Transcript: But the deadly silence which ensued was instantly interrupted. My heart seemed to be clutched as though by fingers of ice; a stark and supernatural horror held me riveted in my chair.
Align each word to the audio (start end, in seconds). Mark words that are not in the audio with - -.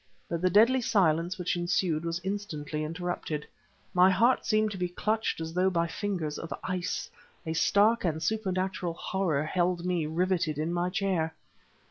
But 0.27 0.41
the 0.41 0.49
deadly 0.49 0.81
silence 0.81 1.37
which 1.37 1.55
ensued 1.55 2.05
was 2.05 2.19
instantly 2.23 2.83
interrupted. 2.83 3.45
My 3.93 4.09
heart 4.09 4.47
seemed 4.47 4.71
to 4.71 4.77
be 4.79 4.89
clutched 4.89 5.39
as 5.39 5.53
though 5.53 5.69
by 5.69 5.85
fingers 5.85 6.39
of 6.39 6.51
ice; 6.63 7.07
a 7.45 7.53
stark 7.53 8.03
and 8.03 8.17
supernatural 8.23 8.95
horror 8.95 9.43
held 9.45 9.85
me 9.85 10.07
riveted 10.07 10.57
in 10.57 10.73
my 10.73 10.89
chair. 10.89 11.35